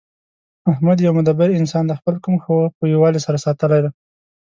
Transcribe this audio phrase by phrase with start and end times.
[0.71, 1.95] احمد یو مدبر انسان دی.
[1.99, 3.91] خپل قوم ښه په یووالي سره ساتلی دی